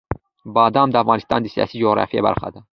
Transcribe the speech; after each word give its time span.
بادام 0.55 0.89
د 0.91 0.95
افغانستان 1.03 1.39
د 1.41 1.47
سیاسي 1.55 1.75
جغرافیه 1.81 2.21
برخه 2.27 2.47
ده. 2.53 2.59